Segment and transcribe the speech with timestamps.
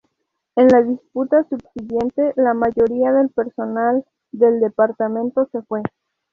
[0.55, 5.83] En la disputa subsiguiente, la mayoría del personal del departamento se fue.